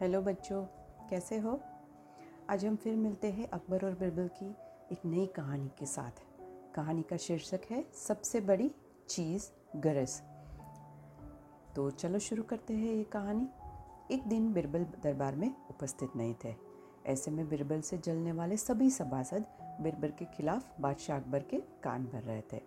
Hello 0.00 0.22
बच्चों, 0.22 0.64
कैसे 1.10 1.38
हो? 1.38 1.60
आज 2.50 2.66
हम 2.66 2.76
फिर 2.76 2.96
मिलते 2.96 3.30
हैं 3.30 3.48
अकबर 3.48 3.84
और 3.84 3.92
बिरबल 3.92 4.28
की 4.28 4.50
एक 4.92 4.98
नई 5.06 5.26
कहानी 5.26 5.68
के 5.68 5.86
साथ। 5.86 6.10
कहानी 6.74 7.02
का 7.02 7.16
शीर्षक 7.16 7.60
है, 7.70 7.92
सबसे 8.08 8.40
बड़ी 8.40 8.74
चीज़ 9.08 9.50
गरज। 9.76 10.22
तो 11.76 11.90
चलो 11.90 12.18
शुरू 12.18 12.42
करते 12.42 12.74
हैं 12.74 12.94
ये 12.94 13.04
कहानी। 13.04 13.48
एक 14.14 14.22
दिन 14.22 14.52
बिरबल 14.52 14.84
दरबार 14.84 15.36
में 15.36 15.54
उपस्थित 15.70 16.10
नहीं 16.16 16.34
थे। 16.44 16.54
ऐसे 17.06 17.30
में 17.30 17.48
बिरबल 17.48 17.80
से 17.80 17.98
जलने 17.98 18.32
वाले 18.32 18.56
सभी 18.56 18.90
सभासद 18.90 19.44
बिरबल 19.80 20.08
के 20.08 20.24
खिलाफ 20.24 20.80
बादशाह 20.80 21.20
अकबर 21.20 21.42
के 21.42 21.56
कान 21.56 22.04
भर 22.04 22.22
रहे 22.22 22.42
थे। 22.52 22.58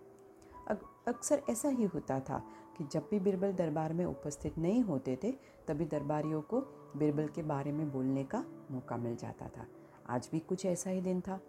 अक्सर 1.08 1.42
ऐसा 1.50 1.68
ही 1.68 1.84
होता 1.84 2.20
था 2.20 2.42
कि 2.76 2.84
जब 2.84 3.08
भी 3.10 3.18
बिरबल 3.20 3.52
दरबार 3.52 3.92
में 3.92 4.04
उपस्थित 4.04 4.58
नहीं 4.58 4.82
होते 4.82 5.18
थे, 5.24 5.32
तभी 5.68 5.84
दरबारियों 5.86 6.40
को 6.42 6.60
बिरबल 6.96 7.28
के 7.28 7.42
बारे 7.42 7.72
में 7.72 7.90
बोलने 7.92 8.24
का 8.24 8.44
मौका 8.70 8.96
मिल 8.96 9.16
जाता 9.16 9.48
था। 9.48 9.66
आज 10.08 10.28
भी 10.32 10.38
कुछ 10.40 10.64
ऐसा 10.66 10.90
ही 10.90 11.00
दिन 11.00 11.20
था। 11.20 11.40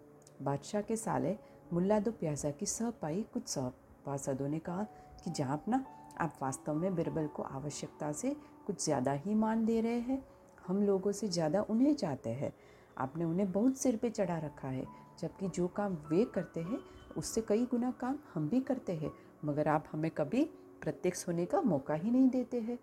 बादशाह 0.42 0.82
के 0.82 0.96
साले 0.96 1.36
मुल्ला 1.72 1.98
दो 2.00 2.10
प्याजा 2.10 2.50
की 2.50 2.66
सह 2.66 2.90
पाई 3.02 3.24
कुछ 3.32 3.46
सभासदों 3.48 4.48
ने 4.48 4.58
कहा 4.58 4.82
कि 5.24 5.30
जहाँ 5.30 5.62
ना 5.68 5.84
आप 6.20 6.38
वास्तव 6.42 6.74
में 6.74 6.94
बिरबल 6.94 7.26
को 7.26 7.42
आवश्यकता 7.42 8.12
से 8.12 8.34
कुछ 8.66 8.84
ज़्यादा 8.84 9.12
ही 9.12 9.34
मान 9.34 9.64
दे 9.64 9.80
रहे 9.80 9.98
हैं। 10.00 10.22
हम 10.66 10.82
लोगों 10.82 11.12
से 11.12 11.28
ज़्यादा 11.28 11.62
उन्हें 11.62 11.94
चाहते 11.94 12.30
हैं। 12.30 12.52
आपने 12.98 13.24
उन्हें 13.24 13.50
बहुत 13.52 13.76
सिर 13.76 13.96
पे 13.96 14.10
चढ़ा 14.10 14.38
रखा 14.38 14.68
है, 14.68 14.86
जबकि 15.20 15.48
जो 15.48 15.66
काम 15.68 15.96
वे 16.10 16.24
करते 16.24 16.60
हैं, 16.60 16.78
उससे 17.16 17.40
कई 17.40 17.64
गुना 17.66 17.90
काम 17.90 18.18
हम 18.34 18.48
भी 18.48 18.60
करते 18.60 18.92
हैं। 18.92 19.10
मगर 19.44 19.68
आप 19.68 19.84
हमें 19.92 20.10
कभी 20.10 20.48
प्रत्यक्ष 20.82 21.26
होने 21.28 21.44
का 21.46 21.60
मौका 21.62 21.94
ही 21.94 22.10
नहीं 22.10 22.28
देते 22.30 22.60
हैं। 22.60 22.78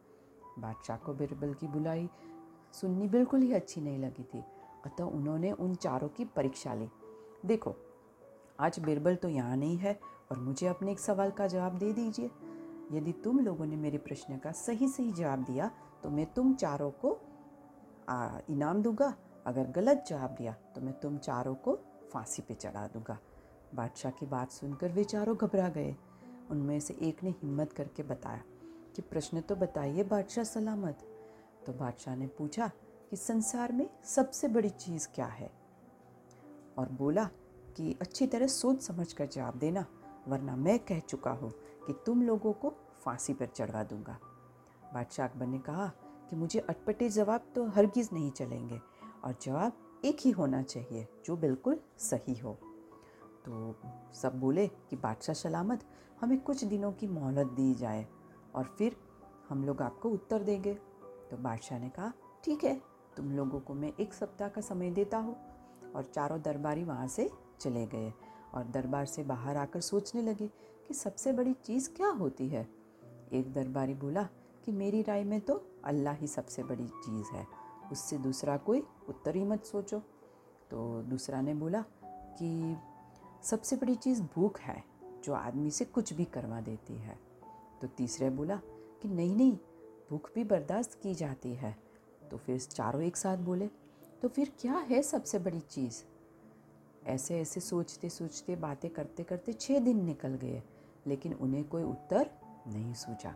बादशाह 0.60 0.98
को 0.98 1.14
बिरबल 1.14 1.54
की 1.54 1.68
बुलाई 1.68 2.10
सुननी 2.74 3.08
बिल्कुल 3.08 3.42
ही 3.42 3.54
अच्छी 3.54 3.82
नहीं 3.82 4.00
लगी 4.00 4.24
थी, 4.24 4.44
अतः 4.86 5.04
उन्होंने 5.04 5.52
उन 5.54 5.76
चारों 5.76 6.08
की 6.10 6.26
परीक्षा 6.28 6.74
ली। 6.74 6.90
देखो, 7.46 7.76
आज 8.60 8.80
बिरबल 8.80 9.16
तो 9.16 9.30
यहाँ 9.30 9.58
नहीं 9.58 9.78
है 9.78 10.00
और 10.32 10.40
मुझे 10.40 10.68
अपने 10.68 10.92
एक 10.92 11.00
सवाल 11.00 11.32
का 11.32 11.48
जवाब 11.48 11.78
दे 11.78 11.92
दीजिए। 11.94 12.30
यदि 12.92 13.12
तुम 13.24 13.40
लोगों 13.40 13.66
ने 13.66 13.76
मेरे 13.78 13.98
प्रश्न 14.00 14.38
का 14.38 14.52
सही 14.52 14.88
सही 14.88 15.12
जवाब 15.12 15.44
दिया 15.44 15.70
तो 16.04 16.10
मैं 16.10 16.26
तुम 16.34 16.54
चारों 16.56 16.92
को 17.04 17.18
इनाम 18.50 18.82
दूँगा। 18.82 19.14
अगर 19.46 19.68
गलत 19.72 20.04
जवाब 20.08 20.36
दिया 20.38 20.54
तो 20.76 20.82
मैं 20.82 20.94
तुम 21.00 21.18
चारों 21.20 21.56
को 21.56 21.76
फांसी 22.14 22.42
पे 22.42 22.54
चढ़ा 22.54 22.86
दूँगा। 22.88 23.18
बादशाह 23.76 24.12
की 24.12 24.26
बात 24.26 24.52
सुनकर 24.52 24.92
वे 24.92 25.04
चारों 25.06 25.36
घबरा 25.38 25.68
गए। 25.70 25.96
उनमें 26.52 26.80
से 26.80 26.94
एक 27.02 27.24
ने 27.24 27.30
हिम्मत 27.30 27.74
करके 27.74 28.04
बताया 28.04 28.44
कि 28.96 29.02
प्रश्न 29.02 29.42
तो 29.42 29.56
बताइए 29.56 30.04
बादशाह 30.04 30.44
सलामत। 30.44 31.00
तो 31.66 31.74
बादशाह 31.74 32.16
ने 32.16 32.28
पूछा 32.28 32.72
कि 33.10 33.16
संसार 33.16 33.72
में 33.72 33.90
सबसे 34.04 34.48
बड़ी 34.48 34.70
चीज़ 34.70 35.08
क्या 35.16 35.26
है? 35.26 35.52
और 36.78 36.90
बोला 36.90 37.30
कि 37.78 37.98
अच्छी 38.02 38.28
तरह 38.28 38.48
सोच 38.48 38.82
समझ 38.82 39.14
कर 39.14 39.26
जवाब 39.26 39.56
देना, 39.56 39.86
वरना 40.28 40.56
मैं 40.56 40.80
कह 40.80 41.00
चुका 41.00 41.32
हूँ 41.32 41.52
कि 41.88 41.94
तुम 42.06 42.22
लोगों 42.22 42.54
को 42.54 42.70
फांसी 43.06 43.34
पर 43.34 43.46
चढ़वा 43.46 43.84
दूँगा। 43.84 44.20
बादशाह 44.94 45.28
अकबर 45.28 45.46
ने 45.46 45.60
कहा 45.60 45.88
कि 46.30 46.36
मुझे 46.36 46.60
अटपटे 46.60 47.10
जवाब 47.10 47.52
तो 47.56 47.66
हरगिज़ 47.68 48.10
नहीं 48.14 48.32
चलेंगे 48.32 48.82
और 49.24 49.36
जवाब 49.42 50.02
एक 50.06 50.18
ही 50.22 50.32
होना 50.32 50.64
चाहिए 50.64 51.08
जो 51.26 51.38
बिल्कुल 51.38 51.80
सही 51.98 52.36
हो। 52.36 52.58
तो 53.46 53.76
सब 54.14 54.40
बोले 54.40 54.68
कि 54.68 54.96
बादशाह 54.96 55.34
सलामत, 55.34 55.84
हमें 56.22 56.40
कुछ 56.40 56.64
दिनों 56.64 56.92
की 56.92 57.08
मोहलत 57.08 57.48
दी 57.48 57.74
जाए 57.74 58.08
और 58.56 58.76
फिर 58.78 58.96
हम 59.50 59.64
लोग 59.64 59.82
आपको 59.82 60.10
उत्तर 60.10 60.44
देंगे। 60.44 60.74
तो 61.32 61.38
बादशाह 61.38 61.80
ने 61.80 61.90
कहा, 61.90 62.12
ठीक 62.44 62.64
है, 62.64 62.82
तुम 63.18 63.32
लोगों 63.32 63.60
को 63.60 63.74
मैं 63.74 63.94
एक 64.00 64.14
सप्ताह 64.14 64.50
का 64.50 64.62
समय 64.62 64.92
देता 64.92 65.18
हूँ। 65.18 65.36
और 65.96 66.04
चारों 66.06 66.42
दरबारी 66.42 66.84
वहाँ 66.84 67.08
से 67.08 67.30
चले 67.60 67.86
गए 67.86 68.14
और 68.54 68.64
दरबार 68.64 69.06
से 69.06 69.24
बाहर 69.24 69.58
आकर 69.58 69.82
सोचने 69.82 70.22
लगे 70.22 70.48
कि 70.88 70.94
सबसे 70.94 71.32
बड़ी 71.34 71.54
चीज़ 71.54 71.90
क्या 71.90 72.08
होती 72.08 72.48
है। 72.50 72.68
एक 73.34 73.54
दरबारी 73.54 73.94
बोला 73.94 74.24
कि, 74.66 74.72
मेरी 74.72 75.02
राय 75.02 75.24
में 75.24 75.42
तो 75.42 75.62
अल्लाह 75.86 76.14
ही 76.14 76.28
सबसे 76.28 76.64
बड़ी 76.64 76.88
चीज़ 76.88 77.28
है, 77.34 77.46
उससे 77.92 78.18
दूसरा 78.18 78.58
कोई 78.58 78.84
उत्तर 79.10 79.36
ही 79.36 79.44
मत 79.44 79.64
सोचो। 79.64 80.00
तो 80.72 81.02
दूसरा 81.02 81.42
ने 81.42 81.54
बोला 81.54 81.84
कि 82.06 82.78
सबसे 83.44 83.76
बड़ी 83.76 83.96
चीज़ 83.96 84.22
भूख 84.22 84.60
है, 84.60 84.84
जो 85.24 85.34
आदमी 85.34 85.72
से 85.72 85.86
कुछ 85.86 86.14
भी 86.14 86.26
करवा 86.26 86.62
देती 86.62 86.94
है। 86.94 87.18
तो 87.82 87.88
तीसरे 87.88 88.30
बोला 88.30 88.56
कि 89.02 89.08
नहीं 89.08 89.36
नहीं, 89.36 89.58
भूख 90.10 90.30
भी 90.36 90.44
बर्दाश्त 90.44 91.00
की 91.04 91.14
जाती 91.16 91.54
है। 91.54 91.78
तो 92.32 92.38
फिर 92.38 92.60
चारों 92.60 93.02
एक 93.02 93.18
साथ 93.18 93.38
बोले 93.38 93.70
तो 94.22 94.28
फिर 94.28 94.52
क्या 94.60 94.74
है 94.74 95.02
सबसे 95.02 95.40
बड़ी 95.40 95.60
चीज़? 95.60 96.04
ऐसे 97.06 97.40
ऐसे 97.40 97.60
सोचते 97.60 98.10
सोचते, 98.10 98.56
बातें 98.56 98.92
करते 98.92 99.24
करते 99.24 99.54
छः 99.54 99.80
दिन 99.80 100.04
निकल 100.06 100.36
गए, 100.36 100.64
लेकिन 101.08 101.34
उन्हें 101.34 101.64
कोई 101.64 101.84
उत्तर 101.84 102.30
नहीं 102.68 102.94
सूझा। 102.94 103.36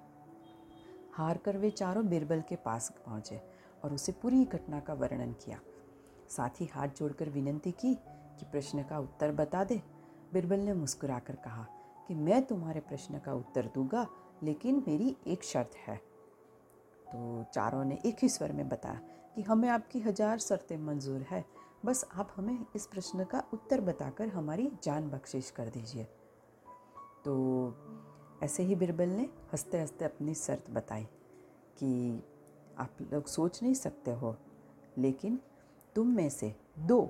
हार 1.14 1.38
कर 1.38 1.58
वे 1.58 1.70
चारों 1.70 2.08
बिरबल 2.08 2.42
के 2.42 2.56
पास 2.56 2.92
पहुँचे 3.06 3.42
और 3.84 3.94
उसे 3.94 4.12
पूरी 4.12 4.46
घटना 4.46 4.80
का 4.80 4.94
वर्णन 4.94 5.32
किया। 5.32 5.60
साथ 6.30 6.50
ही 6.50 6.66
हाथ 6.66 6.88
जोड़कर 6.88 7.30
विनंती 7.30 7.72
की 7.72 7.98
कि 8.40 8.46
प्रश्न 8.46 8.84
का 8.84 9.00
उत्तर 9.00 9.32
बता 9.32 9.64
दे। 9.64 9.82
बिरबल 10.34 10.60
ने 10.60 10.74
मुस्कुराकर 10.74 11.36
कहा 11.36 11.66
कि 12.08 12.14
मैं 12.16 12.42
तुम्हारे 12.46 12.80
प्रश्न 12.80 13.20
का 13.20 13.34
उत्तर 13.34 13.70
दूँगा, 13.76 14.08
लेकिन 14.44 14.84
मेरी 14.88 15.16
एक 15.28 15.44
शर्त 15.44 15.76
है। 15.78 15.96
तो 17.06 17.44
चारों 17.54 17.84
ने 17.86 18.00
एक 18.06 18.18
ही 18.22 18.30
स्वर 18.30 18.52
में 18.52 18.68
बताया 18.70 19.02
कि 19.36 19.42
हमें 19.42 19.68
आपकी 19.70 20.00
हज़ार 20.00 20.40
शर्तें 20.40 20.78
मंजूर 20.78 21.22
है। 21.22 21.44
बस 21.86 22.06
आप 22.14 22.34
हमें 22.36 22.66
इस 22.76 22.86
प्रश्न 22.86 23.24
का 23.24 23.44
उत्तर 23.54 23.82
बताकर 23.82 24.28
हमारी 24.28 24.72
जान 24.84 25.10
बख्शिश 25.10 25.50
कर 25.52 25.70
दीजिए। 25.70 26.04
तो 27.26 27.34
ऐसे 28.44 28.64
ही 28.64 28.76
बिरबल 28.76 29.10
ने 29.10 29.30
हँसते 29.52 29.80
हँसते 29.80 30.06
अपनी 30.06 30.34
शर्त 30.36 30.70
बताई 30.72 31.04
कि 31.78 32.24
आप 32.78 32.98
लोग 33.14 33.28
सोच 33.28 33.62
नहीं 33.64 33.74
सकते 33.74 34.12
हो, 34.12 34.36
लेकिन 34.98 35.40
तुम 35.96 36.08
में 36.08 36.30
से 36.30 36.54
दो 36.80 37.02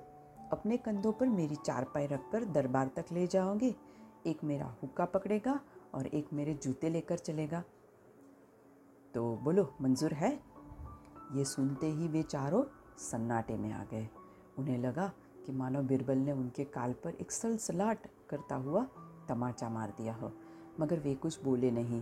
अपने 0.53 0.77
कंधों 0.77 1.11
पर 1.11 1.27
मेरी 1.29 1.55
चारपाई 1.57 2.07
रखकर 2.07 2.45
दरबार 2.47 2.89
तक 2.95 3.11
ले 3.11 3.25
जाओगे। 3.27 3.73
एक 4.25 4.43
मेरा 4.43 4.65
हुक्का 4.83 5.05
पकड़ेगा 5.07 5.59
और 5.93 6.07
एक 6.07 6.27
मेरे 6.33 6.53
जूते 6.55 6.89
लेकर 6.89 7.17
चलेगा। 7.19 7.63
तो 9.13 9.23
बोलो, 9.43 9.67
मंजूर 9.81 10.13
है? 10.13 10.31
ये 11.33 11.45
सुनते 11.45 11.87
ही 11.87 12.07
वे 12.07 12.23
चारों 12.23 12.63
सन्नाटे 13.01 13.55
में 13.57 13.71
आ 13.71 13.83
गए। 13.83 14.07
उन्हें 14.57 14.77
लगा 14.77 15.11
कि 15.45 15.51
मानो 15.51 15.81
बिरबल 15.83 16.17
ने 16.17 16.31
उनके 16.31 16.63
काल 16.65 16.93
पर 17.03 17.15
एक 17.21 17.31
सलसलाट 17.31 18.07
करता 18.29 18.55
हुआ 18.57 18.85
तमाचा 19.29 19.69
मार 19.69 19.93
दिया 19.97 20.13
हो, 20.13 20.31
मगर 20.79 20.99
वे 20.99 21.13
कुछ 21.15 21.43
बोले 21.43 21.71
नहीं। 21.71 22.01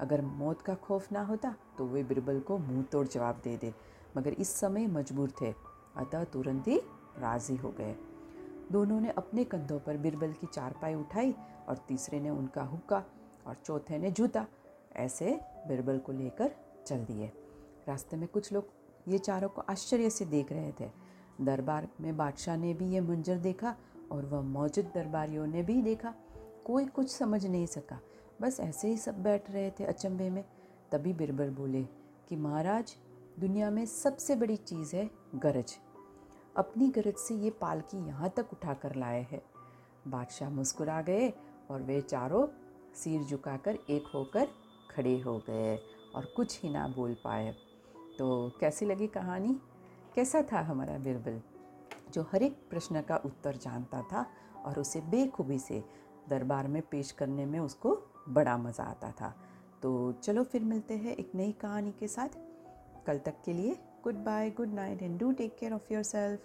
अगर 0.00 0.22
मौत 0.22 0.62
का 0.62 0.74
खौफ 0.76 1.10
ना 1.12 1.22
होता 1.22 1.54
तो 1.78 1.86
वे 1.86 2.02
बिरबल 2.04 2.40
को 2.40 2.58
मुँह 2.58 2.82
तोड़ 2.82 3.06
जवाब 3.06 3.40
दे 3.44 3.56
दे, 3.56 3.72
मगर 4.16 4.32
इस 4.34 4.48
समय 4.50 4.86
मजबूर 4.88 5.32
थे। 5.40 5.52
अतः 5.96 6.24
तुरंत 6.24 6.68
ही 6.68 6.80
राज़ी 7.18 7.56
हो 7.56 7.70
गए। 7.70 7.96
दोनों 8.72 9.00
ने 9.00 9.10
अपने 9.10 9.44
कंधों 9.44 9.80
पर 9.80 9.96
बिरबल 9.96 10.32
की 10.32 10.46
चारपाई 10.46 10.94
उठाई 10.94 11.34
और 11.68 11.76
तीसरे 11.76 12.20
ने 12.20 12.30
उनका 12.30 12.62
हुक्का 12.62 13.04
और 13.46 13.54
चौथे 13.54 13.98
ने 13.98 14.10
जूता। 14.10 14.46
ऐसे 14.96 15.40
बिरबल 15.68 15.98
को 15.98 16.12
लेकर 16.12 16.54
चल 16.86 17.04
दिए। 17.04 17.32
रास्ते 17.88 18.16
में 18.16 18.28
कुछ 18.28 18.52
लोग 18.52 18.64
ये 19.08 19.18
चारों 19.18 19.48
को 19.48 19.62
आश्चर्य 19.62 20.10
से 20.10 20.24
देख 20.24 20.52
रहे 20.52 20.72
थे। 20.72 20.90
दरबार 21.40 21.88
में 22.00 22.16
बादशाह 22.16 22.56
ने 22.56 22.74
भी 22.74 22.86
ये 22.86 23.00
मंजर 23.00 23.36
देखा 23.36 23.76
और 24.12 24.26
वह 24.26 24.40
मौजूद 24.40 24.90
दरबारियों 24.94 25.46
ने 25.46 25.62
भी 25.62 25.82
देखा। 25.82 26.14
कोई 26.64 26.86
कुछ 26.86 27.10
समझ 27.10 27.46
नहीं 27.46 27.66
सका। 27.66 28.00
बस 28.42 28.60
ऐसे 28.60 28.88
ही 28.88 28.96
सब 28.96 29.22
बैठ 29.22 29.50
रहे 29.50 29.70
थे 29.70 29.84
अचंभे 29.84 30.30
में। 30.30 30.44
तभी 30.92 31.12
बिरबल 31.12 31.50
बोले 31.50 31.82
कि 32.28 32.36
महाराज, 32.36 32.96
दुनिया 33.38 33.70
में 33.70 33.86
सबसे 33.86 34.36
बड़ी 34.36 34.56
चीज़ 34.56 34.96
है 34.96 35.10
गरज। 35.34 35.78
अपनी 36.56 36.88
गरज 36.88 37.16
से 37.16 37.34
ये 37.34 37.50
पालकी 37.50 37.98
यहाँ 38.06 38.28
तक 38.28 38.48
उठा 38.52 38.72
कर 38.74 38.94
लाए 38.94 39.20
हैं। 39.30 39.40
बादशाह 40.08 40.50
मुस्कुरा 40.50 41.00
गए 41.02 41.28
और 41.70 41.82
वे 41.82 42.00
चारों 42.00 42.46
सिर 42.94 43.22
झुकाकर 43.22 43.78
एक 43.90 44.10
होकर 44.14 44.48
खड़े 44.90 45.18
हो 45.20 45.36
गए 45.48 45.76
और 46.14 46.24
कुछ 46.36 46.58
ही 46.62 46.70
ना 46.70 46.86
बोल 46.88 47.14
पाए। 47.24 47.52
तो 48.18 48.52
कैसी 48.60 48.86
लगी 48.86 49.06
कहानी? 49.06 49.54
कैसा 50.14 50.42
था 50.42 50.60
हमारा 50.60 50.98
बिरबल, 50.98 51.40
जो 52.14 52.22
हर 52.22 52.42
एक 52.42 52.56
प्रश्न 52.70 53.00
का 53.00 53.16
उत्तर 53.16 53.56
जानता 53.56 54.02
था 54.02 54.26
और 54.64 54.78
उसे 54.80 55.00
बेखूबी 55.00 55.58
से 55.58 55.82
दरबार 56.28 56.68
में 56.68 56.82
पेश 56.82 57.10
करने 57.10 57.46
में 57.46 57.58
उसको 57.60 57.96
बड़ा 58.28 58.56
मज़ा 58.58 58.84
आता 58.84 59.10
था। 59.10 59.34
तो 59.82 60.12
चलो 60.14 60.44
फिर 60.44 60.64
मिलते 60.64 60.94
हैं 60.94 61.16
एक 61.16 61.30
नई 61.34 61.52
कहानी 61.52 61.92
के 61.92 62.08
साथ। 62.08 62.36
कल 63.06 63.18
तक 63.18 63.42
के 63.44 63.52
लिए 63.52 63.76
Goodbye, 64.02 64.52
good 64.54 64.72
night, 64.74 65.00
and 65.00 65.18
do 65.18 65.32
take 65.32 65.56
care 65.58 65.72
of 65.72 65.88
yourself. 65.90 66.40